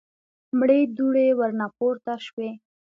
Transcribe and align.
مړې 0.57 0.79
دوړې 0.97 1.27
ورنه 1.39 1.67
پورته 1.77 2.13
شوې. 2.25 2.49